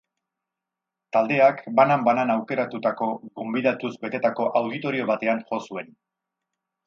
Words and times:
Taldeak, 1.15 1.59
banan-banan 1.79 2.31
aukeratutako 2.35 3.09
gonbidatuz 3.41 3.93
betetako 4.05 4.49
auditorio 4.61 5.09
batean 5.11 5.47
jo 5.51 5.63
zuen. 5.69 5.93